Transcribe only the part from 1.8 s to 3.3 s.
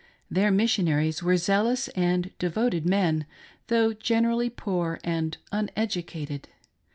and devoted men,,